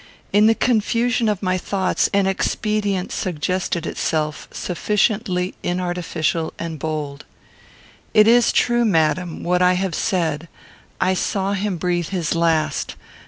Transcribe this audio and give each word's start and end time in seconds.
In 0.33 0.47
the 0.47 0.55
confusion 0.55 1.29
of 1.29 1.43
my 1.43 1.59
thoughts 1.59 2.09
an 2.11 2.25
expedient 2.25 3.11
suggested 3.11 3.85
itself 3.85 4.47
sufficiently 4.51 5.53
inartificial 5.61 6.53
and 6.57 6.79
bold. 6.79 7.23
"It 8.11 8.27
is 8.27 8.51
true, 8.51 8.83
madam, 8.83 9.43
what 9.43 9.61
I 9.61 9.73
have 9.73 9.93
said. 9.93 10.47
I 10.99 11.13
saw 11.13 11.53
him 11.53 11.77
breathe 11.77 12.07
his 12.09 12.33
last. 12.33 12.95